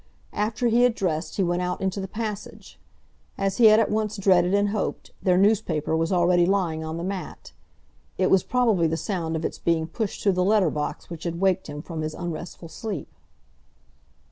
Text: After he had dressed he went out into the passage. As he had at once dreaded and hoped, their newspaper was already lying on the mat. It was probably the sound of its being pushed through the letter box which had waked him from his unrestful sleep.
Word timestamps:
After 0.33 0.65
he 0.67 0.81
had 0.81 0.95
dressed 0.95 1.35
he 1.37 1.43
went 1.43 1.61
out 1.61 1.79
into 1.79 2.01
the 2.01 2.07
passage. 2.07 2.79
As 3.37 3.57
he 3.57 3.65
had 3.65 3.79
at 3.79 3.91
once 3.91 4.17
dreaded 4.17 4.51
and 4.51 4.69
hoped, 4.69 5.11
their 5.21 5.37
newspaper 5.37 5.95
was 5.95 6.11
already 6.11 6.47
lying 6.47 6.83
on 6.83 6.97
the 6.97 7.03
mat. 7.03 7.53
It 8.17 8.31
was 8.31 8.41
probably 8.41 8.87
the 8.87 8.97
sound 8.97 9.35
of 9.35 9.45
its 9.45 9.59
being 9.59 9.85
pushed 9.85 10.23
through 10.23 10.31
the 10.31 10.43
letter 10.43 10.71
box 10.71 11.11
which 11.11 11.23
had 11.23 11.39
waked 11.39 11.67
him 11.67 11.83
from 11.83 12.01
his 12.01 12.15
unrestful 12.15 12.67
sleep. 12.67 13.13